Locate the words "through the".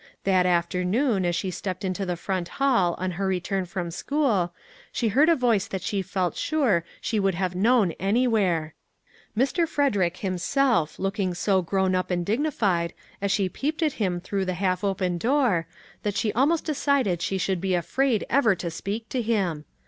14.19-14.55